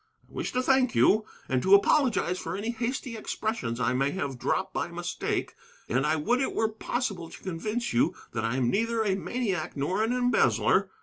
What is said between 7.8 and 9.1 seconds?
you that I am neither